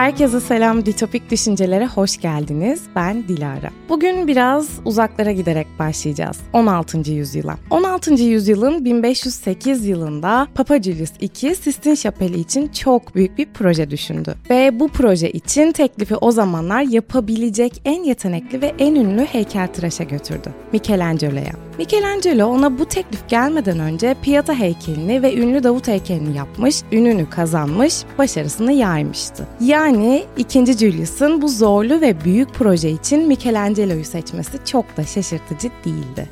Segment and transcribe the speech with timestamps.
[0.00, 2.82] Herkese selam Ditopik Düşüncelere hoş geldiniz.
[2.96, 3.70] Ben Dilara.
[3.88, 6.40] Bugün biraz uzaklara giderek başlayacağız.
[6.52, 7.10] 16.
[7.10, 7.56] yüzyıla.
[7.70, 8.14] 16.
[8.14, 14.34] yüzyılın 1508 yılında Papa Julius II Sistine Şapeli için çok büyük bir proje düşündü.
[14.50, 20.54] Ve bu proje için teklifi o zamanlar yapabilecek en yetenekli ve en ünlü heykeltıraşa götürdü.
[20.72, 21.52] Michelangelo'ya.
[21.78, 27.94] Michelangelo ona bu teklif gelmeden önce Pieta heykelini ve ünlü Davut heykelini yapmış, ününü kazanmış,
[28.18, 29.46] başarısını yaymıştı.
[29.60, 29.89] Yani
[30.36, 30.78] 2.
[30.78, 36.28] Julius'un bu zorlu ve büyük proje için Michelangelo'yu seçmesi çok da şaşırtıcı değildi.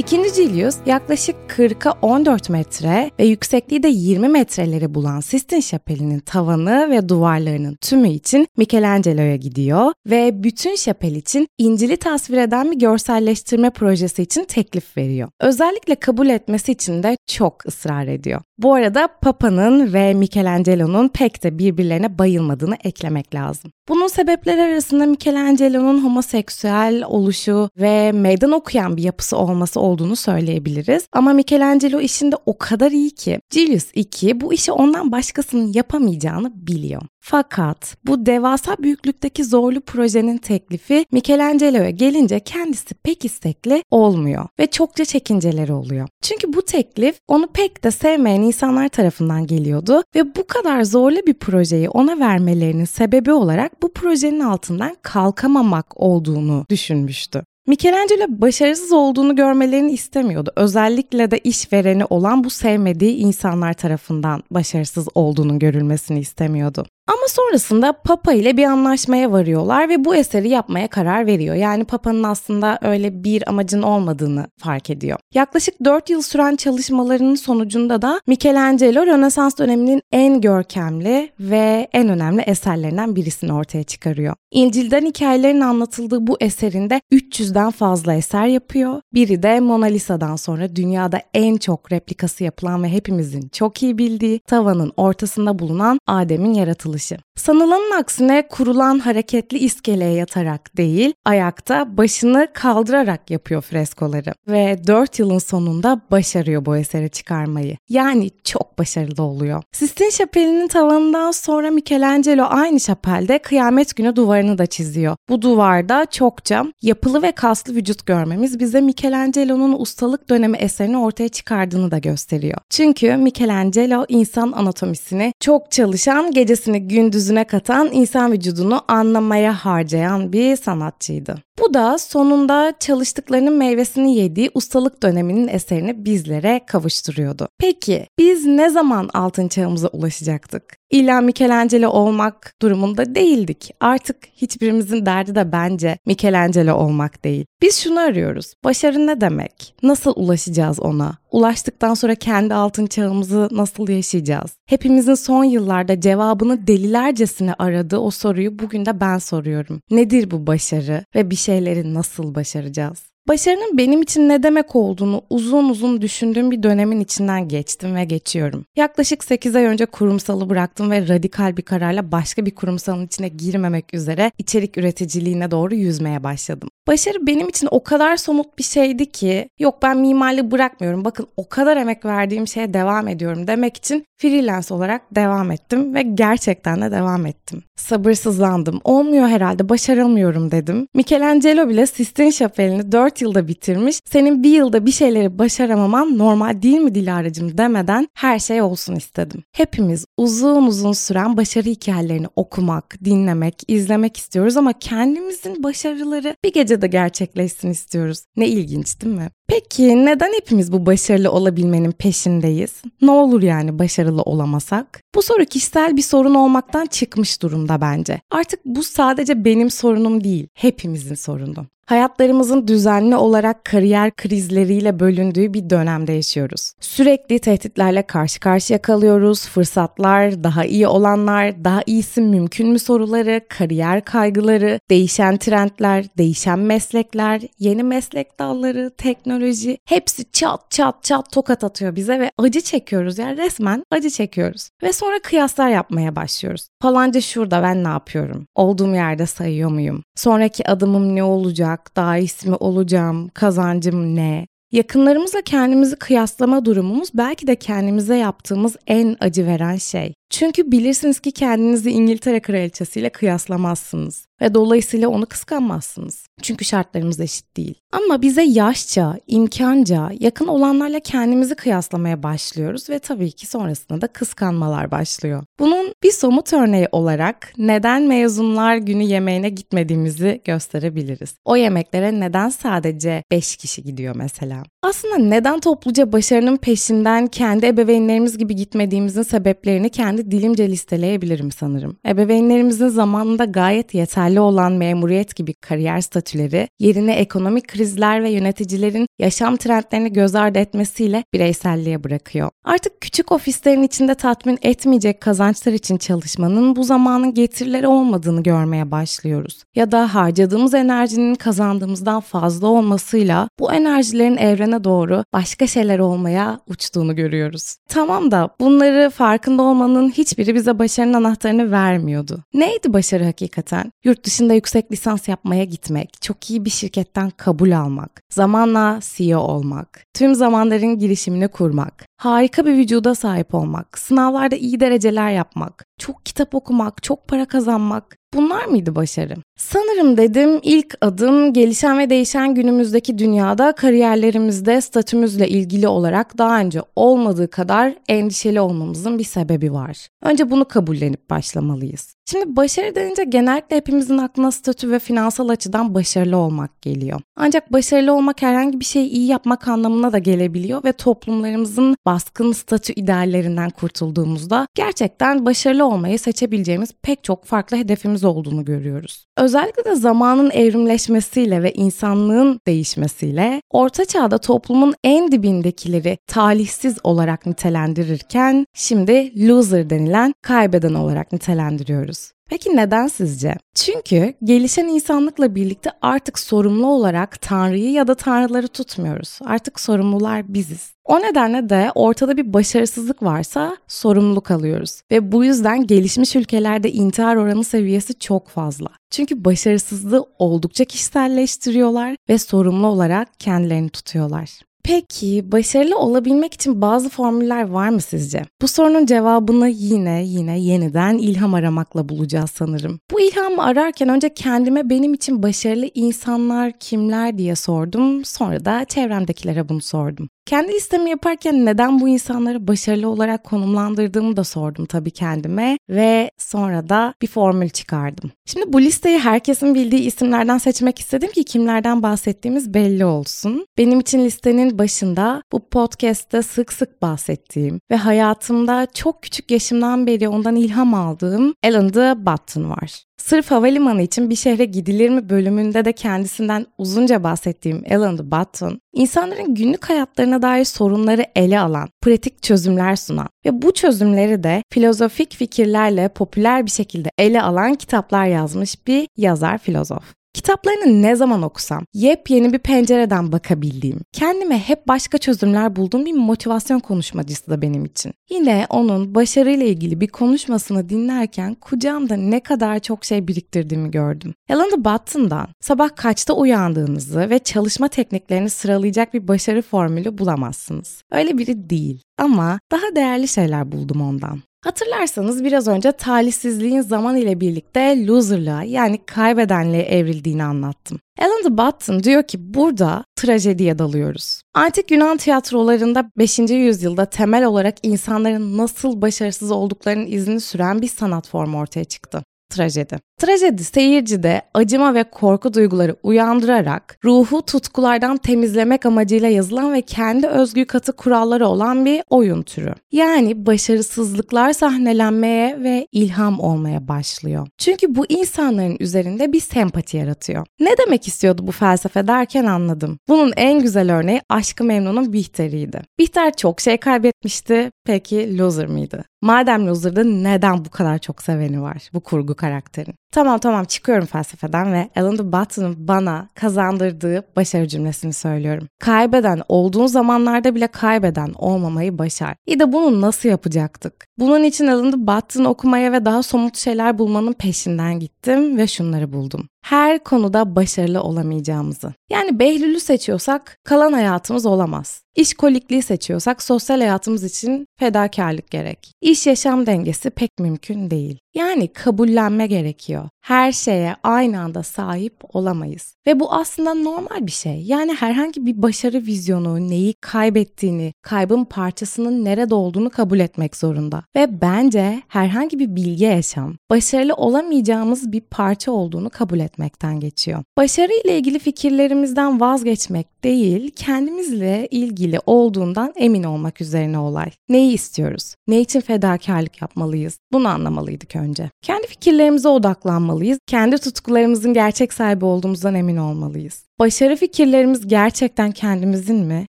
[0.00, 6.90] İkinci Julius yaklaşık 40'a 14 metre ve yüksekliği de 20 metreleri bulan Sistine Şapeli'nin tavanı
[6.90, 13.70] ve duvarlarının tümü için Michelangelo'ya gidiyor ve bütün şapel için İncil'i tasvir eden bir görselleştirme
[13.70, 15.28] projesi için teklif veriyor.
[15.40, 18.40] Özellikle kabul etmesi için de çok ısrar ediyor.
[18.62, 23.72] Bu arada Papa'nın ve Michelangelo'nun pek de birbirlerine bayılmadığını eklemek lazım.
[23.88, 31.06] Bunun sebepleri arasında Michelangelo'nun homoseksüel oluşu ve meydan okuyan bir yapısı olması olduğunu söyleyebiliriz.
[31.12, 37.02] Ama Michelangelo işinde o kadar iyi ki Julius II bu işi ondan başkasının yapamayacağını biliyor.
[37.20, 45.04] Fakat bu devasa büyüklükteki zorlu projenin teklifi Michelangelo'ya gelince kendisi pek istekli olmuyor ve çokça
[45.04, 46.08] çekinceleri oluyor.
[46.22, 51.34] Çünkü bu teklif onu pek de sevmeyen insanlar tarafından geliyordu ve bu kadar zorlu bir
[51.34, 57.42] projeyi ona vermelerinin sebebi olarak bu projenin altından kalkamamak olduğunu düşünmüştü.
[57.66, 60.52] Michelangelo başarısız olduğunu görmelerini istemiyordu.
[60.56, 66.86] Özellikle de işvereni olan bu sevmediği insanlar tarafından başarısız olduğunun görülmesini istemiyordu.
[67.10, 71.54] Ama sonrasında Papa ile bir anlaşmaya varıyorlar ve bu eseri yapmaya karar veriyor.
[71.54, 75.18] Yani Papa'nın aslında öyle bir amacın olmadığını fark ediyor.
[75.34, 82.42] Yaklaşık 4 yıl süren çalışmalarının sonucunda da Michelangelo Rönesans döneminin en görkemli ve en önemli
[82.42, 84.34] eserlerinden birisini ortaya çıkarıyor.
[84.50, 89.00] İncil'den hikayelerin anlatıldığı bu eserinde 300'den fazla eser yapıyor.
[89.14, 94.38] Biri de Mona Lisa'dan sonra dünyada en çok replikası yapılan ve hepimizin çok iyi bildiği
[94.38, 97.29] tavanın ortasında bulunan Adem'in yaratılışı yaratılışı.
[97.40, 104.34] Sanılanın aksine kurulan hareketli iskeleye yatarak değil, ayakta başını kaldırarak yapıyor freskoları.
[104.48, 107.76] Ve 4 yılın sonunda başarıyor bu eseri çıkarmayı.
[107.88, 109.62] Yani çok başarılı oluyor.
[109.72, 115.16] Sistine Şapeli'nin tavanından sonra Michelangelo aynı şapelde kıyamet günü duvarını da çiziyor.
[115.28, 121.90] Bu duvarda çokça yapılı ve kaslı vücut görmemiz bize Michelangelo'nun ustalık dönemi eserini ortaya çıkardığını
[121.90, 122.58] da gösteriyor.
[122.70, 126.88] Çünkü Michelangelo insan anatomisini çok çalışan, gecesini
[127.30, 131.42] gündüzüne katan, insan vücudunu anlamaya harcayan bir sanatçıydı.
[131.60, 137.48] Bu da sonunda çalıştıklarının meyvesini yediği ustalık döneminin eserini bizlere kavuşturuyordu.
[137.58, 140.62] Peki biz ne zaman altın çağımıza ulaşacaktık?
[140.90, 143.70] İlla Michelangelo olmak durumunda değildik.
[143.80, 147.46] Artık hiçbirimizin derdi de bence Michelangelo olmak değil.
[147.62, 148.54] Biz şunu arıyoruz.
[148.64, 149.74] Başarı ne demek?
[149.82, 151.18] Nasıl ulaşacağız ona?
[151.30, 154.50] Ulaştıktan sonra kendi altın çağımızı nasıl yaşayacağız?
[154.66, 159.80] Hepimizin son yıllarda cevabını delilercesine aradığı o soruyu bugün de ben soruyorum.
[159.90, 163.09] Nedir bu başarı ve bir şeyleri nasıl başaracağız?
[163.30, 168.64] Başarının benim için ne demek olduğunu uzun uzun düşündüğüm bir dönemin içinden geçtim ve geçiyorum.
[168.76, 173.94] Yaklaşık 8 ay önce kurumsalı bıraktım ve radikal bir kararla başka bir kurumsalın içine girmemek
[173.94, 176.68] üzere içerik üreticiliğine doğru yüzmeye başladım.
[176.88, 181.48] Başarı benim için o kadar somut bir şeydi ki yok ben mimarlığı bırakmıyorum bakın o
[181.48, 186.90] kadar emek verdiğim şeye devam ediyorum demek için freelance olarak devam ettim ve gerçekten de
[186.90, 187.62] devam ettim.
[187.76, 188.80] Sabırsızlandım.
[188.84, 190.86] Olmuyor herhalde başaramıyorum dedim.
[190.94, 194.00] Michelangelo bile Sistine Şapeli'ni 4 yılda bitirmiş.
[194.04, 199.42] Senin bir yılda bir şeyleri başaramaman normal değil mi Dilara'cığım demeden her şey olsun istedim.
[199.52, 206.86] Hepimiz uzun uzun süren başarı hikayelerini okumak, dinlemek, izlemek istiyoruz ama kendimizin başarıları bir gecede
[206.86, 208.24] gerçekleşsin istiyoruz.
[208.36, 209.30] Ne ilginç değil mi?
[209.50, 212.82] Peki neden hepimiz bu başarılı olabilmenin peşindeyiz?
[213.02, 215.02] Ne olur yani başarılı olamasak?
[215.14, 218.20] Bu soru kişisel bir sorun olmaktan çıkmış durumda bence.
[218.30, 221.66] Artık bu sadece benim sorunum değil, hepimizin sorunu.
[221.90, 226.72] Hayatlarımızın düzenli olarak kariyer krizleriyle bölündüğü bir dönemde yaşıyoruz.
[226.80, 229.48] Sürekli tehditlerle karşı karşıya kalıyoruz.
[229.48, 237.42] Fırsatlar, daha iyi olanlar, daha iyisi mümkün mü soruları, kariyer kaygıları, değişen trendler, değişen meslekler,
[237.58, 243.18] yeni meslek dalları, teknoloji hepsi çat çat çat tokat atıyor bize ve acı çekiyoruz.
[243.18, 244.70] Yani resmen acı çekiyoruz.
[244.82, 246.68] Ve sonra kıyaslar yapmaya başlıyoruz.
[246.82, 248.46] Falanca şurada ben ne yapıyorum?
[248.54, 250.02] Olduğum yerde sayıyor muyum?
[250.16, 251.79] Sonraki adımım ne olacak?
[251.96, 253.28] Daha iyisi mi olacağım?
[253.28, 254.46] Kazancım ne?
[254.72, 260.14] Yakınlarımızla kendimizi kıyaslama durumumuz belki de kendimize yaptığımız en acı veren şey.
[260.30, 266.26] Çünkü bilirsiniz ki kendinizi İngiltere kraliçesiyle kıyaslamazsınız ve dolayısıyla onu kıskanmazsınız.
[266.42, 267.74] Çünkü şartlarımız eşit değil.
[267.92, 274.90] Ama bize yaşça, imkanca, yakın olanlarla kendimizi kıyaslamaya başlıyoruz ve tabii ki sonrasında da kıskanmalar
[274.90, 275.44] başlıyor.
[275.60, 281.34] Bunun bir somut örneği olarak neden mezunlar günü yemeğine gitmediğimizi gösterebiliriz.
[281.44, 284.62] O yemeklere neden sadece 5 kişi gidiyor mesela?
[284.82, 291.96] Aslında neden topluca başarının peşinden kendi ebeveynlerimiz gibi gitmediğimizin sebeplerini kendi dilimce listeleyebilirim sanırım.
[292.06, 299.56] Ebeveynlerimizin zamanında gayet yeterli olan memuriyet gibi kariyer statüleri yerine ekonomik krizler ve yöneticilerin yaşam
[299.56, 302.50] trendlerini göz ardı etmesiyle bireyselliğe bırakıyor.
[302.64, 309.64] Artık küçük ofislerin içinde tatmin etmeyecek kazançlar için çalışmanın bu zamanın getirileri olmadığını görmeye başlıyoruz.
[309.74, 317.16] Ya da harcadığımız enerjinin kazandığımızdan fazla olmasıyla bu enerjilerin evrene doğru başka şeyler olmaya uçtuğunu
[317.16, 317.76] görüyoruz.
[317.88, 322.44] Tamam da bunları farkında olmanın hiçbiri bize başarının anahtarını vermiyordu.
[322.54, 323.92] Neydi başarı hakikaten?
[324.04, 330.04] Yurt dışında yüksek lisans yapmaya gitmek, çok iyi bir şirketten kabul almak, zamanla CEO olmak,
[330.14, 336.54] tüm zamanların girişimini kurmak, harika bir vücuda sahip olmak, sınavlarda iyi dereceler yapmak, çok kitap
[336.54, 339.34] okumak, çok para kazanmak, Bunlar mıydı başarı?
[339.56, 346.82] Sanırım dedim ilk adım gelişen ve değişen günümüzdeki dünyada kariyerlerimizde statümüzle ilgili olarak daha önce
[346.96, 350.08] olmadığı kadar endişeli olmamızın bir sebebi var.
[350.22, 352.14] Önce bunu kabullenip başlamalıyız.
[352.30, 357.20] Şimdi başarı denince genellikle hepimizin aklına statü ve finansal açıdan başarılı olmak geliyor.
[357.36, 362.92] Ancak başarılı olmak herhangi bir şeyi iyi yapmak anlamına da gelebiliyor ve toplumlarımızın baskın statü
[362.92, 369.26] ideallerinden kurtulduğumuzda gerçekten başarılı olmayı seçebileceğimiz pek çok farklı hedefimiz olduğunu görüyoruz.
[369.36, 378.66] Özellikle de zamanın evrimleşmesiyle ve insanlığın değişmesiyle orta çağda toplumun en dibindekileri talihsiz olarak nitelendirirken
[378.74, 382.32] şimdi loser denilen kaybeden olarak nitelendiriyoruz.
[382.50, 383.54] Peki neden sizce?
[383.74, 389.38] Çünkü gelişen insanlıkla birlikte artık sorumlu olarak Tanrı'yı ya da Tanrıları tutmuyoruz.
[389.44, 390.92] Artık sorumlular biziz.
[391.04, 395.02] O nedenle de ortada bir başarısızlık varsa sorumluluk alıyoruz.
[395.10, 398.88] Ve bu yüzden gelişmiş ülkelerde intihar oranı seviyesi çok fazla.
[399.10, 404.50] Çünkü başarısızlığı oldukça kişiselleştiriyorlar ve sorumlu olarak kendilerini tutuyorlar.
[404.90, 408.42] Peki başarılı olabilmek için bazı formüller var mı sizce?
[408.62, 413.00] Bu sorunun cevabını yine yine yeniden ilham aramakla bulacağız sanırım.
[413.10, 418.24] Bu ilhamı ararken önce kendime benim için başarılı insanlar kimler diye sordum.
[418.24, 420.28] Sonra da çevremdekilere bunu sordum.
[420.50, 426.88] Kendi listemi yaparken neden bu insanları başarılı olarak konumlandırdığımı da sordum tabii kendime ve sonra
[426.88, 428.30] da bir formül çıkardım.
[428.46, 433.66] Şimdi bu listeyi herkesin bildiği isimlerden seçmek istedim ki kimlerden bahsettiğimiz belli olsun.
[433.78, 440.28] Benim için listenin başında bu podcast'te sık sık bahsettiğim ve hayatımda çok küçük yaşımdan beri
[440.28, 443.04] ondan ilham aldığım Alan de Button var.
[443.18, 448.80] Sırf havalimanı için bir şehre gidilir mi bölümünde de kendisinden uzunca bahsettiğim Alan de Button,
[448.92, 455.34] insanların günlük hayatlarına dair sorunları ele alan, pratik çözümler sunan ve bu çözümleri de filozofik
[455.34, 460.19] fikirlerle popüler bir şekilde ele alan kitaplar yazmış bir yazar filozof.
[460.34, 466.80] Kitaplarını ne zaman okusam yepyeni bir pencereden bakabildiğim, kendime hep başka çözümler bulduğum bir motivasyon
[466.80, 468.12] konuşmacısı da benim için.
[468.30, 474.34] Yine onun başarıyla ilgili bir konuşmasını dinlerken kucağımda ne kadar çok şey biriktirdiğimi gördüm.
[474.46, 481.02] Helen Button'dan sabah kaçta uyandığınızı ve çalışma tekniklerini sıralayacak bir başarı formülü bulamazsınız.
[481.12, 484.42] Öyle biri değil ama daha değerli şeyler buldum ondan.
[484.64, 491.00] Hatırlarsanız biraz önce talihsizliğin zaman ile birlikte loserlığa yani kaybedenliğe evrildiğini anlattım.
[491.18, 494.42] Alan de Botton diyor ki burada trajediye dalıyoruz.
[494.54, 496.38] Antik Yunan tiyatrolarında 5.
[496.38, 502.98] yüzyılda temel olarak insanların nasıl başarısız olduklarının izini süren bir sanat formu ortaya çıktı trajedi.
[503.20, 510.64] Trajedi seyircide acıma ve korku duyguları uyandırarak ruhu tutkulardan temizlemek amacıyla yazılan ve kendi özgü
[510.64, 512.74] katı kuralları olan bir oyun türü.
[512.92, 517.46] Yani başarısızlıklar sahnelenmeye ve ilham olmaya başlıyor.
[517.58, 520.46] Çünkü bu insanların üzerinde bir sempati yaratıyor.
[520.60, 522.98] Ne demek istiyordu bu felsefe derken anladım.
[523.08, 525.82] Bunun en güzel örneği Aşkı Memnun'un Bihter'iydi.
[525.98, 527.70] Bihter çok şey kaybetmişti.
[527.86, 529.04] Peki loser mıydı?
[529.22, 532.94] Madem loser'da neden bu kadar çok seveni var bu kurgu karakterin?
[533.12, 538.68] Tamam tamam çıkıyorum felsefeden ve Alan de Botton'ın bana kazandırdığı başarı cümlesini söylüyorum.
[538.78, 542.34] Kaybeden olduğun zamanlarda bile kaybeden olmamayı başar.
[542.46, 544.06] İyi de bunu nasıl yapacaktık?
[544.18, 549.12] Bunun için Alan de Botton okumaya ve daha somut şeyler bulmanın peşinden gittim ve şunları
[549.12, 551.94] buldum her konuda başarılı olamayacağımızı.
[552.10, 555.02] Yani Behlül'ü seçiyorsak kalan hayatımız olamaz.
[555.16, 558.92] İşkolikliği seçiyorsak sosyal hayatımız için fedakarlık gerek.
[559.00, 561.18] İş yaşam dengesi pek mümkün değil.
[561.34, 563.08] Yani kabullenme gerekiyor.
[563.20, 565.94] Her şeye aynı anda sahip olamayız.
[566.06, 567.62] Ve bu aslında normal bir şey.
[567.62, 574.02] Yani herhangi bir başarı vizyonu neyi kaybettiğini, kaybın parçasının nerede olduğunu kabul etmek zorunda.
[574.16, 580.42] Ve bence herhangi bir bilge yaşam başarılı olamayacağımız bir parça olduğunu kabul etmekten geçiyor.
[580.56, 587.30] Başarı ile ilgili fikirlerimizden vazgeçmek değil, kendimizle ilgili olduğundan emin olmak üzerine olay.
[587.48, 588.34] Neyi istiyoruz?
[588.48, 590.18] Ne için fedakarlık yapmalıyız?
[590.32, 591.50] Bunu anlamalıydık önce.
[591.62, 593.38] Kendi fikirlerimize odaklanmalıyız.
[593.46, 596.69] Kendi tutkularımızın gerçek sahibi olduğumuzdan emin olmalıyız.
[596.80, 599.46] Başarı fikirlerimiz gerçekten kendimizin mi?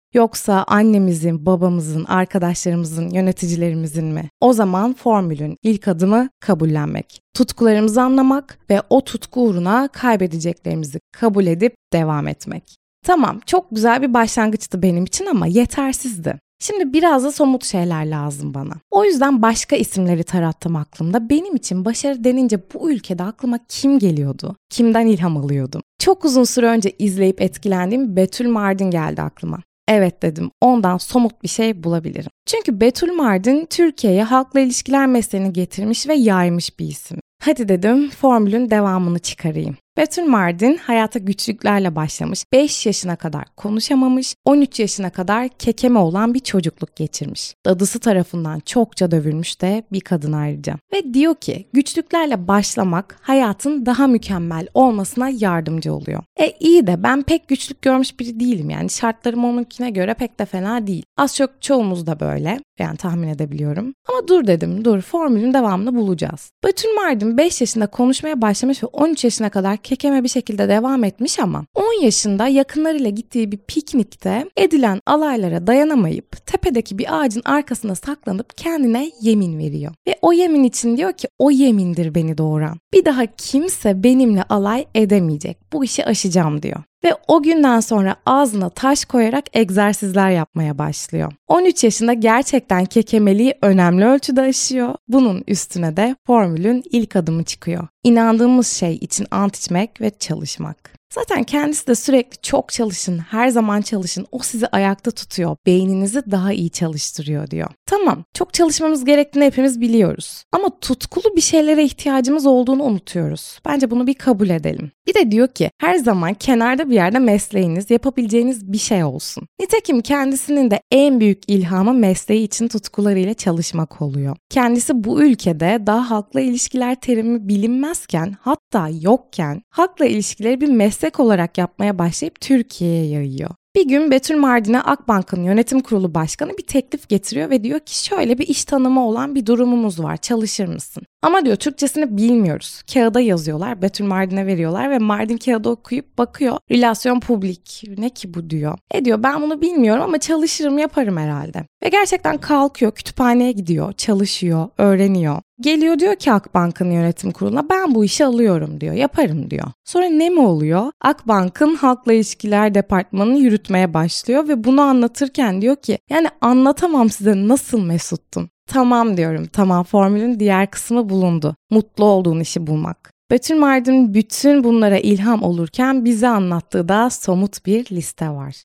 [0.14, 4.30] Yoksa annemizin, babamızın, arkadaşlarımızın, yöneticilerimizin mi?
[4.42, 7.22] O zaman formülün ilk adımı kabullenmek.
[7.34, 12.64] Tutkularımızı anlamak ve o tutku uğruna kaybedeceklerimizi kabul edip devam etmek.
[13.06, 16.40] Tamam, çok güzel bir başlangıçtı benim için ama yetersizdi.
[16.62, 18.74] Şimdi biraz da somut şeyler lazım bana.
[18.92, 21.30] O yüzden başka isimleri tarattım aklımda.
[21.30, 24.56] Benim için başarı denince bu ülkede aklıma kim geliyordu?
[24.70, 25.82] Kimden ilham alıyordum?
[26.00, 29.60] Çok uzun süre önce izleyip etkilendiğim Betül Mardin geldi aklıma.
[29.88, 32.32] Evet dedim ondan somut bir şey bulabilirim.
[32.46, 37.18] Çünkü Betül Mardin Türkiye'ye halkla ilişkiler mesleğini getirmiş ve yaymış bir isim.
[37.44, 39.78] Hadi dedim formülün devamını çıkarayım.
[39.98, 46.40] Betül Mardin hayata güçlüklerle başlamış, 5 yaşına kadar konuşamamış, 13 yaşına kadar kekeme olan bir
[46.40, 47.56] çocukluk geçirmiş.
[47.66, 50.76] Dadısı tarafından çokça dövülmüş de bir kadın ayrıca.
[50.94, 56.24] Ve diyor ki güçlüklerle başlamak hayatın daha mükemmel olmasına yardımcı oluyor.
[56.40, 60.46] E iyi de ben pek güçlük görmüş biri değilim yani şartlarım onunkine göre pek de
[60.46, 61.04] fena değil.
[61.18, 63.94] Az çok çoğumuz da böyle yani tahmin edebiliyorum.
[64.10, 66.52] Ama dur dedim dur formülün devamını bulacağız.
[66.64, 71.40] Betül Mardin 5 yaşında konuşmaya başlamış ve 13 yaşına kadar kekeme bir şekilde devam etmiş
[71.40, 78.58] ama 10 yaşında yakınlarıyla gittiği bir piknikte edilen alaylara dayanamayıp tepedeki bir ağacın arkasına saklanıp
[78.58, 79.92] kendine yemin veriyor.
[80.08, 82.78] Ve o yemin için diyor ki o yemindir beni doğuran.
[82.94, 85.58] Bir daha kimse benimle alay edemeyecek.
[85.74, 91.34] Bu işi aşacağım diyor ve o günden sonra ağzına taş koyarak egzersizler yapmaya başlıyor.
[91.48, 94.96] 13 yaşında gerçekten kekemeliği önemli ölçüde aşıyor.
[95.08, 97.88] Bunun üstüne de formülün ilk adımı çıkıyor.
[98.04, 101.02] İnandığımız şey için ant içmek ve çalışmak.
[101.14, 104.26] Zaten kendisi de sürekli çok çalışın, her zaman çalışın.
[104.32, 105.58] O sizi ayakta tutuyor.
[105.66, 107.70] Beyninizi daha iyi çalıştırıyor diyor.
[107.86, 110.44] Tamam, çok çalışmamız gerektiğini hepimiz biliyoruz.
[110.52, 113.60] Ama tutkulu bir şeylere ihtiyacımız olduğunu unutuyoruz.
[113.66, 114.92] Bence bunu bir kabul edelim.
[115.12, 119.48] Bir de diyor ki her zaman kenarda bir yerde mesleğiniz, yapabileceğiniz bir şey olsun.
[119.60, 124.36] Nitekim kendisinin de en büyük ilhamı mesleği için tutkularıyla çalışmak oluyor.
[124.50, 131.58] Kendisi bu ülkede daha halkla ilişkiler terimi bilinmezken hatta yokken halkla ilişkileri bir meslek olarak
[131.58, 133.50] yapmaya başlayıp Türkiye'ye yayıyor.
[133.76, 138.38] Bir gün Betül Mardin'e Akbank'ın yönetim kurulu başkanı bir teklif getiriyor ve diyor ki şöyle
[138.38, 141.04] bir iş tanımı olan bir durumumuz var çalışır mısın?
[141.22, 142.82] Ama diyor Türkçesini bilmiyoruz.
[142.94, 143.82] Kağıda yazıyorlar.
[143.82, 146.58] Betül Mardin'e veriyorlar ve Mardin kağıdı okuyup bakıyor.
[146.72, 147.84] Relasyon publik.
[147.98, 148.78] Ne ki bu diyor.
[148.94, 151.66] E diyor ben bunu bilmiyorum ama çalışırım yaparım herhalde.
[151.84, 153.94] Ve gerçekten kalkıyor kütüphaneye gidiyor.
[153.94, 154.70] Çalışıyor.
[154.78, 155.42] Öğreniyor.
[155.62, 158.94] Geliyor diyor ki Akbank'ın yönetim kuruluna ben bu işi alıyorum diyor.
[158.94, 159.68] Yaparım diyor.
[159.86, 160.92] Sonra ne mi oluyor?
[161.02, 167.86] Akbank'ın halkla ilişkiler departmanını yürütmeye başlıyor ve bunu anlatırken diyor ki yani anlatamam size nasıl
[167.86, 168.50] mesuttum.
[168.68, 169.46] Tamam diyorum.
[169.46, 171.56] Tamam formülün diğer kısmı bulundu.
[171.70, 173.12] Mutlu olduğun işi bulmak.
[173.32, 178.64] Betül Mardin bütün bunlara ilham olurken bize anlattığı da somut bir liste var.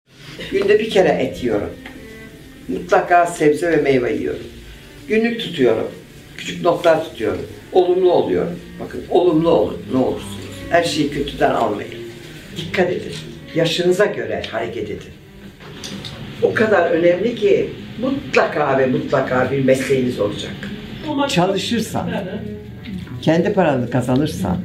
[0.52, 1.70] Günde bir kere et yiyorum.
[2.68, 4.46] Mutlaka sebze ve meyve yiyorum.
[5.08, 5.86] Günlük tutuyorum.
[6.36, 7.46] Küçük notlar tutuyorum.
[7.72, 8.58] Olumlu oluyorum.
[8.80, 10.36] Bakın olumlu olun ne olursunuz.
[10.70, 11.94] Her şeyi kötüden almayın.
[12.56, 13.12] Dikkat edin.
[13.54, 15.10] Yaşınıza göre hareket edin.
[16.42, 20.52] O kadar önemli ki mutlaka ve mutlaka bir mesleğiniz olacak.
[21.28, 22.10] Çalışırsan,
[23.22, 24.58] kendi paranı kazanırsan,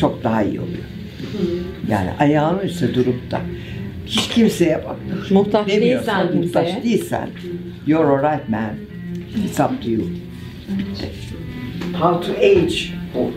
[0.00, 0.84] çok daha iyi oluyor.
[1.88, 3.40] Yani ayağının üstüne durup da
[4.06, 4.96] hiç kimseye bak.
[5.30, 6.82] Muhtaç değilsen muhtaç kimseye.
[6.82, 7.28] değilsen
[7.86, 8.74] you're alright man.
[9.44, 10.02] It's up to you.
[12.00, 12.74] How to age
[13.14, 13.30] bu.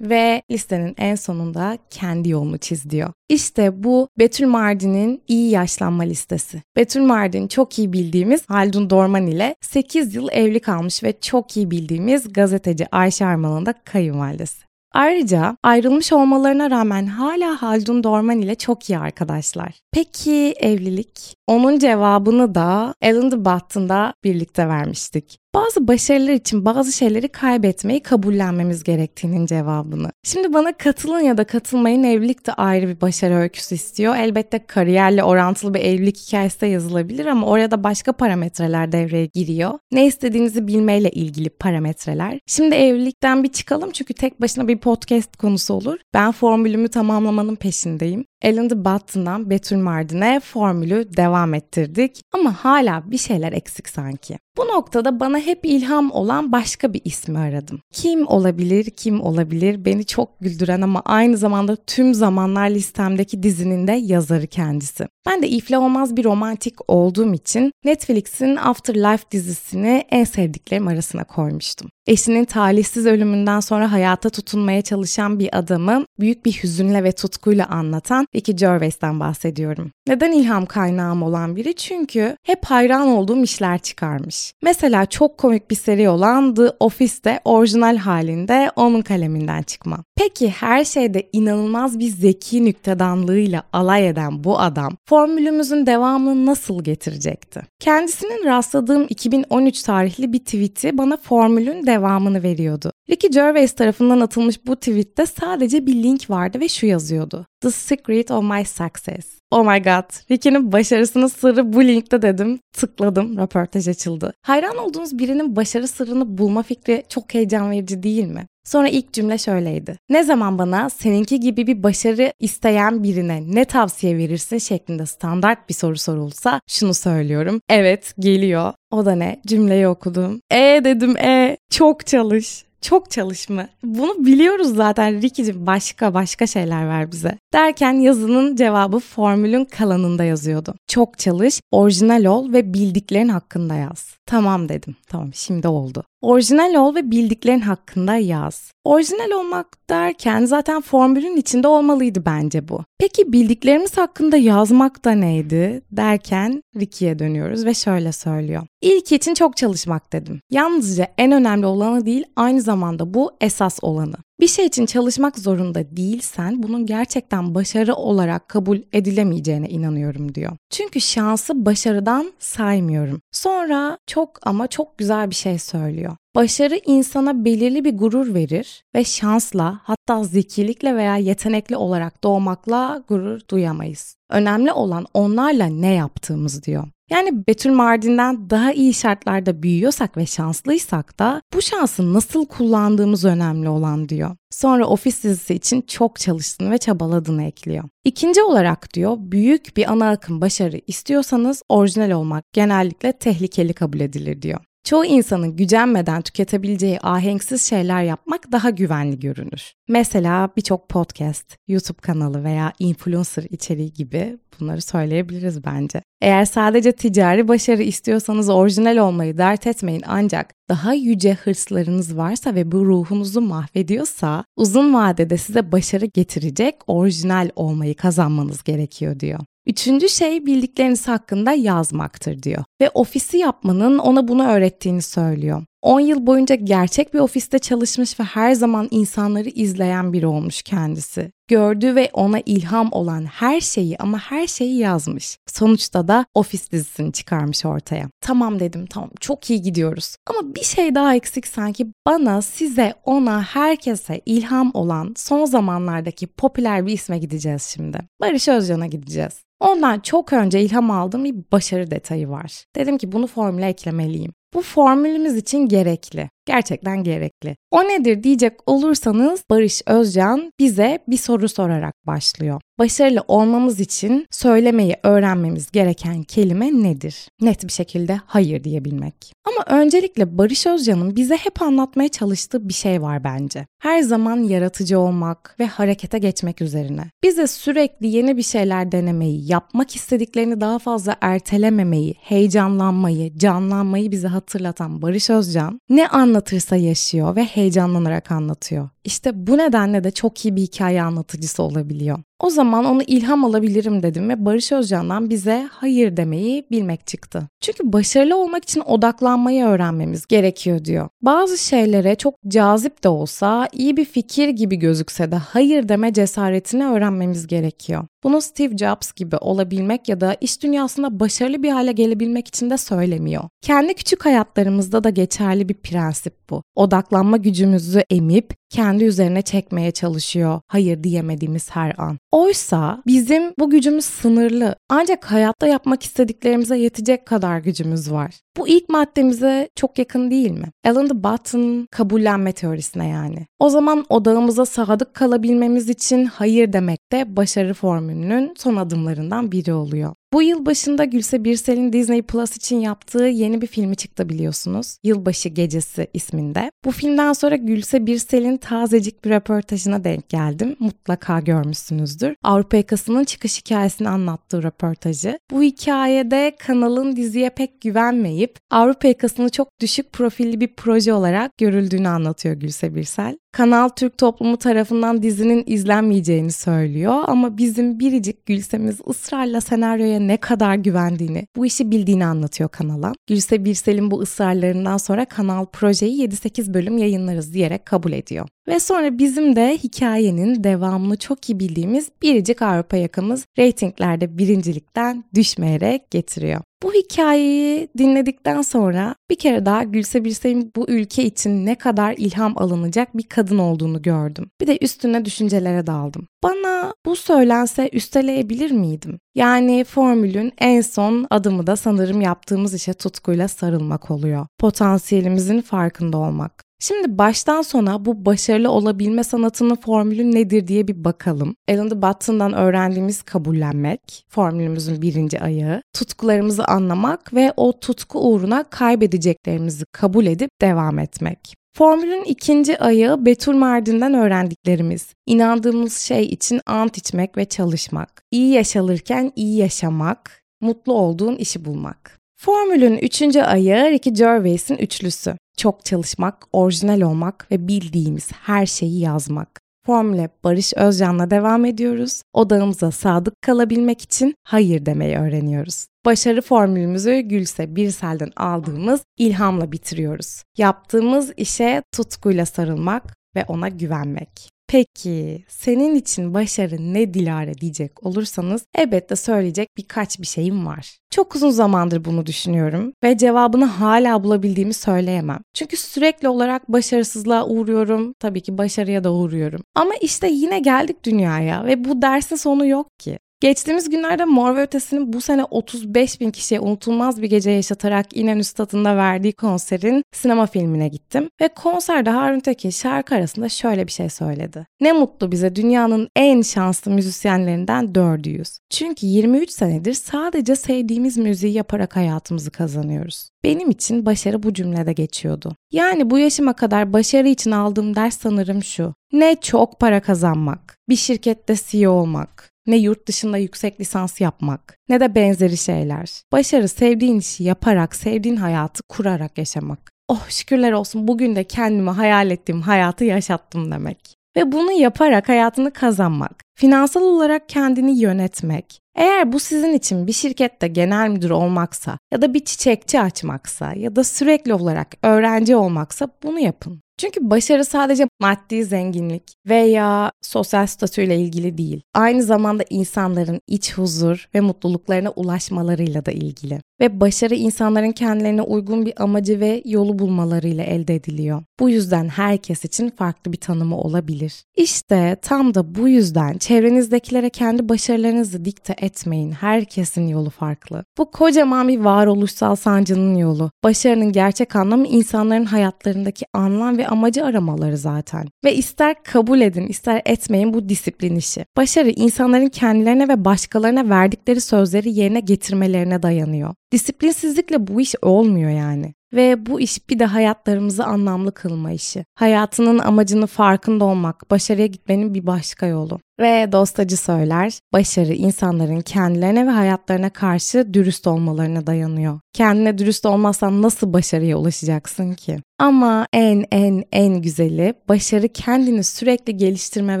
[0.00, 3.12] Ve listenin en sonunda kendi yolunu çiz diyor.
[3.28, 6.62] İşte bu Betül Mardin'in iyi yaşlanma listesi.
[6.76, 11.70] Betül Mardin çok iyi bildiğimiz Haldun Dorman ile 8 yıl evli kalmış ve çok iyi
[11.70, 14.70] bildiğimiz gazeteci Ayşe Arman'ın da kayınvalidesi.
[14.92, 19.80] Ayrıca ayrılmış olmalarına rağmen hala Haldun Dorman ile çok iyi arkadaşlar.
[19.92, 21.34] Peki evlilik?
[21.46, 25.38] Onun cevabını da Alan the Button'da birlikte vermiştik.
[25.54, 30.10] Bazı başarılar için bazı şeyleri kaybetmeyi kabullenmemiz gerektiğinin cevabını.
[30.22, 34.16] Şimdi bana katılın ya da katılmayın evlilik de ayrı bir başarı öyküsü istiyor.
[34.16, 39.78] Elbette kariyerle orantılı bir evlilik hikayesi de yazılabilir ama oraya da başka parametreler devreye giriyor.
[39.92, 42.38] Ne istediğinizi bilmeyle ilgili parametreler.
[42.46, 45.98] Şimdi evlilikten bir çıkalım çünkü tek başına bir podcast konusu olur.
[46.14, 48.24] Ben formülümü tamamlamanın peşindeyim.
[48.44, 54.38] Alan the Button'dan Betül Mardin'e formülü devam ettirdik ama hala bir şeyler eksik sanki.
[54.56, 57.80] Bu noktada bana hep ilham olan başka bir ismi aradım.
[57.92, 59.84] Kim olabilir, kim olabilir?
[59.84, 65.06] Beni çok güldüren ama aynı zamanda tüm zamanlar listemdeki dizinin de yazarı kendisi.
[65.26, 71.90] Ben de ifle olmaz bir romantik olduğum için Netflix'in Afterlife dizisini en sevdiklerim arasına koymuştum.
[72.06, 78.26] Eşinin talihsiz ölümünden sonra hayata tutunmaya çalışan bir adamı büyük bir hüzünle ve tutkuyla anlatan
[78.34, 79.90] Ricky Gervais'ten bahsediyorum.
[80.08, 81.74] Neden ilham kaynağım olan biri?
[81.74, 84.52] Çünkü hep hayran olduğum işler çıkarmış.
[84.62, 90.04] Mesela çok komik bir seri olan The Office'te orijinal halinde onun kaleminden çıkma.
[90.16, 97.62] Peki her şeyde inanılmaz bir zeki nüktedanlığıyla alay eden bu adam formülümüzün devamını nasıl getirecekti?
[97.80, 102.92] Kendisinin rastladığım 2013 tarihli bir tweet'i bana formülün devamını veriyordu.
[103.10, 107.46] Ricky Gervais tarafından atılmış bu tweette sadece bir link vardı ve şu yazıyordu.
[107.60, 109.39] The secret of my success.
[109.50, 110.30] Oh my god.
[110.30, 112.60] Ricky'nin başarısının sırrı bu linkte dedim.
[112.72, 113.38] Tıkladım.
[113.38, 114.32] Röportaj açıldı.
[114.42, 118.46] Hayran olduğunuz birinin başarı sırrını bulma fikri çok heyecan verici değil mi?
[118.64, 119.96] Sonra ilk cümle şöyleydi.
[120.08, 125.74] Ne zaman bana seninki gibi bir başarı isteyen birine ne tavsiye verirsin şeklinde standart bir
[125.74, 127.60] soru sorulsa şunu söylüyorum.
[127.68, 128.72] Evet geliyor.
[128.90, 129.40] O da ne?
[129.46, 130.40] Cümleyi okudum.
[130.50, 132.64] E dedim e çok çalış.
[132.80, 133.68] Çok çalışma.
[133.82, 137.38] Bunu biliyoruz zaten Ricky'cim başka başka şeyler ver bize.
[137.52, 140.74] Derken yazının cevabı formülün kalanında yazıyordu.
[140.88, 144.16] Çok çalış, orijinal ol ve bildiklerin hakkında yaz.
[144.26, 144.96] Tamam dedim.
[145.08, 146.04] Tamam şimdi oldu.
[146.22, 148.72] Orijinal ol ve bildiklerin hakkında yaz.
[148.84, 152.84] Orijinal olmak derken zaten formülün içinde olmalıydı bence bu.
[152.98, 158.62] Peki bildiklerimiz hakkında yazmak da neydi derken Ricky'ye dönüyoruz ve şöyle söylüyor.
[158.82, 160.40] İlk için çok çalışmak dedim.
[160.50, 164.16] Yalnızca en önemli olanı değil aynı zamanda bu esas olanı.
[164.40, 170.52] Bir şey için çalışmak zorunda değilsen bunun gerçekten başarı olarak kabul edilemeyeceğine inanıyorum diyor.
[170.70, 173.20] Çünkü şansı başarıdan saymıyorum.
[173.32, 176.16] Sonra çok ama çok güzel bir şey söylüyor.
[176.36, 183.40] Başarı insana belirli bir gurur verir ve şansla hatta zekilikle veya yetenekli olarak doğmakla gurur
[183.50, 184.16] duyamayız.
[184.30, 186.88] Önemli olan onlarla ne yaptığımız diyor.
[187.10, 193.68] Yani Betül Mardin'den daha iyi şartlarda büyüyorsak ve şanslıysak da bu şansı nasıl kullandığımız önemli
[193.68, 194.36] olan diyor.
[194.50, 197.84] Sonra ofis dizisi için çok çalıştığını ve çabaladığını ekliyor.
[198.04, 204.42] İkinci olarak diyor büyük bir ana akım başarı istiyorsanız orijinal olmak genellikle tehlikeli kabul edilir
[204.42, 204.60] diyor.
[204.84, 209.72] Çoğu insanın gücenmeden tüketebileceği ahenksiz şeyler yapmak daha güvenli görünür.
[209.88, 216.02] Mesela birçok podcast, YouTube kanalı veya influencer içeriği gibi bunları söyleyebiliriz bence.
[216.20, 222.72] Eğer sadece ticari başarı istiyorsanız orijinal olmayı dert etmeyin ancak daha yüce hırslarınız varsa ve
[222.72, 229.40] bu ruhunuzu mahvediyorsa uzun vadede size başarı getirecek orijinal olmayı kazanmanız gerekiyor diyor.
[229.66, 232.64] Üçüncü şey bildikleriniz hakkında yazmaktır diyor.
[232.80, 235.62] Ve ofisi yapmanın ona bunu öğrettiğini söylüyor.
[235.82, 241.32] 10 yıl boyunca gerçek bir ofiste çalışmış ve her zaman insanları izleyen biri olmuş kendisi.
[241.48, 245.38] Gördüğü ve ona ilham olan her şeyi ama her şeyi yazmış.
[245.48, 248.08] Sonuçta da ofis dizisini çıkarmış ortaya.
[248.20, 250.16] Tamam dedim tamam çok iyi gidiyoruz.
[250.26, 256.86] Ama bir şey daha eksik sanki bana, size, ona, herkese ilham olan son zamanlardaki popüler
[256.86, 257.98] bir isme gideceğiz şimdi.
[258.20, 259.49] Barış Özcan'a gideceğiz.
[259.60, 262.64] Ondan çok önce ilham aldığım bir başarı detayı var.
[262.76, 264.32] Dedim ki bunu formüle eklemeliyim.
[264.54, 266.30] Bu formülümüz için gerekli.
[266.46, 267.56] Gerçekten gerekli.
[267.70, 272.60] O nedir diyecek olursanız Barış Özcan bize bir soru sorarak başlıyor.
[272.78, 277.28] Başarılı olmamız için söylemeyi öğrenmemiz gereken kelime nedir?
[277.40, 279.32] Net bir şekilde hayır diyebilmek.
[279.44, 283.66] Ama öncelikle Barış Özcan'ın bize hep anlatmaya çalıştığı bir şey var bence.
[283.82, 287.02] Her zaman yaratıcı olmak ve harekete geçmek üzerine.
[287.22, 295.02] Bize sürekli yeni bir şeyler denemeyi, yapmak istediklerini daha fazla ertelememeyi, heyecanlanmayı, canlanmayı bize hatırlatan
[295.02, 298.88] Barış Özcan ne anlatırsa yaşıyor ve heyecanlanarak anlatıyor.
[299.04, 302.18] İşte bu nedenle de çok iyi bir hikaye anlatıcısı olabiliyor.
[302.40, 307.48] O zaman onu ilham alabilirim dedim ve Barış Özcan'dan bize hayır demeyi bilmek çıktı.
[307.60, 311.08] Çünkü başarılı olmak için odaklanmayı öğrenmemiz gerekiyor diyor.
[311.22, 316.86] Bazı şeylere çok cazip de olsa, iyi bir fikir gibi gözükse de hayır deme cesaretini
[316.86, 318.04] öğrenmemiz gerekiyor.
[318.24, 322.76] Bunu Steve Jobs gibi olabilmek ya da iş dünyasında başarılı bir hale gelebilmek için de
[322.78, 323.44] söylemiyor.
[323.62, 326.62] Kendi küçük hayatlarımızda da geçerli bir prensip bu.
[326.76, 332.18] Odaklanma gücümüzü emip kendi üzerine çekmeye çalışıyor hayır diyemediğimiz her an.
[332.32, 334.76] Oysa bizim bu gücümüz sınırlı.
[334.88, 338.34] Ancak hayatta yapmak istediklerimize yetecek kadar gücümüz var.
[338.56, 340.66] Bu ilk maddemize çok yakın değil mi?
[340.86, 343.46] Alan de Botton kabullenme teorisine yani.
[343.58, 350.14] O zaman odağımıza sadık kalabilmemiz için hayır demek de başarı formülünün son adımlarından biri oluyor.
[350.32, 354.96] Bu yıl başında Gülse Birsel'in Disney Plus için yaptığı yeni bir filmi çıktı biliyorsunuz.
[355.02, 356.70] Yılbaşı Gecesi isminde.
[356.84, 360.76] Bu filmden sonra Gülse Birsel'in tazecik bir röportajına denk geldim.
[360.78, 362.34] Mutlaka görmüşsünüzdür.
[362.42, 365.38] Avrupa Yakası'nın çıkış hikayesini anlattığı röportajı.
[365.50, 372.08] Bu hikayede kanalın diziye pek güvenmeyip Avrupa Yakası'nı çok düşük profilli bir proje olarak görüldüğünü
[372.08, 373.36] anlatıyor Gülse Birsel.
[373.52, 380.74] Kanal Türk toplumu tarafından dizinin izlenmeyeceğini söylüyor ama bizim biricik Gülsem'imiz ısrarla senaryoya ne kadar
[380.74, 383.12] güvendiğini, bu işi bildiğini anlatıyor kanala.
[383.26, 388.48] Gülse Birsel'in bu ısrarlarından sonra kanal projeyi 7-8 bölüm yayınlarız diyerek kabul ediyor.
[388.68, 396.10] Ve sonra bizim de hikayenin devamını çok iyi bildiğimiz biricik Avrupa yakamız reytinglerde birincilikten düşmeyerek
[396.10, 396.60] getiriyor.
[396.82, 402.58] Bu hikayeyi dinledikten sonra bir kere daha Gülse Birsel'in bu ülke için ne kadar ilham
[402.58, 404.50] alınacak bir kadın olduğunu gördüm.
[404.60, 406.26] Bir de üstüne düşüncelere daldım.
[406.42, 409.18] Bana bu söylense üsteleyebilir miydim?
[409.34, 414.46] Yani formülün en son adımı da sanırım yaptığımız işe tutkuyla sarılmak oluyor.
[414.58, 416.69] Potansiyelimizin farkında olmak.
[416.82, 421.56] Şimdi baştan sona bu başarılı olabilme sanatının formülü nedir diye bir bakalım.
[421.70, 429.84] Alan de Botton'dan öğrendiğimiz kabullenmek, formülümüzün birinci ayağı, tutkularımızı anlamak ve o tutku uğruna kaybedeceklerimizi
[429.92, 431.54] kabul edip devam etmek.
[431.76, 435.14] Formülün ikinci ayağı Betül Mardin'den öğrendiklerimiz.
[435.26, 438.22] İnandığımız şey için ant içmek ve çalışmak.
[438.30, 442.19] İyi yaşalırken iyi yaşamak, mutlu olduğun işi bulmak.
[442.40, 445.34] Formülün üçüncü ayağı Ricky Gervais'in üçlüsü.
[445.56, 449.60] Çok çalışmak, orijinal olmak ve bildiğimiz her şeyi yazmak.
[449.86, 452.22] Formüle Barış Özcan'la devam ediyoruz.
[452.32, 455.86] Odağımıza sadık kalabilmek için hayır demeyi öğreniyoruz.
[456.04, 460.42] Başarı formülümüzü Gülse Birsel'den aldığımız ilhamla bitiriyoruz.
[460.58, 464.50] Yaptığımız işe tutkuyla sarılmak ve ona güvenmek.
[464.70, 470.98] Peki senin için başarı ne Dilara diyecek olursanız elbette söyleyecek birkaç bir şeyim var.
[471.10, 475.40] Çok uzun zamandır bunu düşünüyorum ve cevabını hala bulabildiğimi söyleyemem.
[475.54, 478.12] Çünkü sürekli olarak başarısızlığa uğruyorum.
[478.20, 479.60] Tabii ki başarıya da uğruyorum.
[479.74, 483.18] Ama işte yine geldik dünyaya ve bu dersin sonu yok ki.
[483.40, 488.44] Geçtiğimiz günlerde Mor ve Ötesi'nin bu sene 35 bin kişiye unutulmaz bir gece yaşatarak İnönü
[488.44, 491.28] Stadı'nda verdiği konserin sinema filmine gittim.
[491.40, 494.66] Ve konserde Harun Tekin şarkı arasında şöyle bir şey söyledi.
[494.80, 498.58] Ne mutlu bize dünyanın en şanslı müzisyenlerinden dördüyüz.
[498.70, 503.30] Çünkü 23 senedir sadece sevdiğimiz müziği yaparak hayatımızı kazanıyoruz.
[503.44, 505.56] Benim için başarı bu cümlede geçiyordu.
[505.72, 508.94] Yani bu yaşıma kadar başarı için aldığım ders sanırım şu.
[509.12, 515.00] Ne çok para kazanmak, bir şirkette CEO olmak, ne yurt dışında yüksek lisans yapmak, ne
[515.00, 516.22] de benzeri şeyler.
[516.32, 519.90] Başarı sevdiğin işi yaparak, sevdiğin hayatı kurarak yaşamak.
[520.08, 524.16] Oh şükürler olsun bugün de kendime hayal ettiğim hayatı yaşattım demek.
[524.36, 528.80] Ve bunu yaparak hayatını kazanmak, finansal olarak kendini yönetmek.
[528.96, 533.96] Eğer bu sizin için bir şirkette genel müdür olmaksa ya da bir çiçekçi açmaksa ya
[533.96, 536.80] da sürekli olarak öğrenci olmaksa bunu yapın.
[537.00, 541.82] Çünkü başarı sadece maddi zenginlik veya sosyal statüyle ilgili değil.
[541.94, 546.60] Aynı zamanda insanların iç huzur ve mutluluklarına ulaşmalarıyla da ilgili.
[546.80, 551.42] Ve başarı insanların kendilerine uygun bir amacı ve yolu bulmalarıyla elde ediliyor.
[551.60, 554.44] Bu yüzden herkes için farklı bir tanımı olabilir.
[554.56, 559.30] İşte tam da bu yüzden çevrenizdekilere kendi başarılarınızı dikte etmeyin.
[559.30, 560.84] Herkesin yolu farklı.
[560.98, 563.50] Bu kocaman bir varoluşsal sancının yolu.
[563.64, 568.26] Başarının gerçek anlamı insanların hayatlarındaki anlam ve amacı aramaları zaten.
[568.44, 571.44] Ve ister kabul edin ister etmeyin bu disiplin işi.
[571.56, 576.54] Başarı insanların kendilerine ve başkalarına verdikleri sözleri yerine getirmelerine dayanıyor.
[576.72, 578.94] Disiplinsizlikle bu iş olmuyor yani.
[579.12, 582.04] Ve bu iş bir de hayatlarımızı anlamlı kılma işi.
[582.14, 586.00] Hayatının amacını farkında olmak, başarıya gitmenin bir başka yolu.
[586.20, 592.20] Ve dostacı söyler, başarı insanların kendilerine ve hayatlarına karşı dürüst olmalarına dayanıyor.
[592.32, 595.38] Kendine dürüst olmazsan nasıl başarıya ulaşacaksın ki?
[595.58, 600.00] Ama en en en güzeli başarı kendini sürekli geliştirme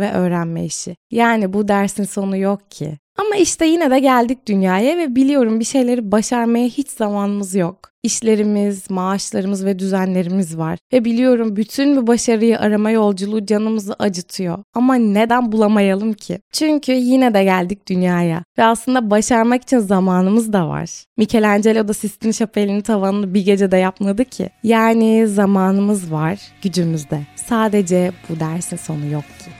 [0.00, 0.96] ve öğrenme işi.
[1.10, 2.98] Yani bu dersin sonu yok ki.
[3.18, 7.90] Ama işte yine de geldik dünyaya ve biliyorum bir şeyleri başarmaya hiç zamanımız yok.
[8.02, 10.78] İşlerimiz, maaşlarımız ve düzenlerimiz var.
[10.92, 14.58] Ve biliyorum bütün bu başarıyı arama yolculuğu canımızı acıtıyor.
[14.74, 16.38] Ama neden bulamayalım ki?
[16.52, 18.44] Çünkü yine de geldik dünyaya.
[18.58, 21.04] Ve aslında başarmak için zamanımız da var.
[21.16, 24.50] Michelangelo da Sistine Şapeli'nin tavanını bir gecede yapmadı ki.
[24.62, 27.20] Yani zamanımız var, gücümüz de.
[27.36, 29.59] Sadece bu dersin sonu yok ki.